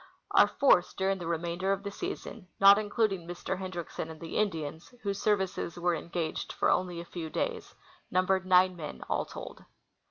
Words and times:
Our 0.31 0.47
force 0.47 0.93
during 0.95 1.19
the 1.19 1.27
remainder 1.27 1.71
of 1.71 1.83
the 1.83 1.91
season, 1.91 2.47
not 2.59 2.79
including 2.79 3.27
Mr. 3.27 3.59
Hendriksen 3.59 4.09
and 4.09 4.19
the 4.19 4.35
Indians, 4.35 4.91
whose 5.03 5.21
services 5.21 5.75
AA'ere 5.75 5.95
engaged 5.99 6.53
for 6.53 6.71
only 6.71 6.99
a 6.99 7.05
fcAV 7.05 7.31
days, 7.31 7.75
numbered 8.09 8.43
nine 8.47 8.75
men 8.75 9.03
all 9.07 9.25
told. 9.25 9.63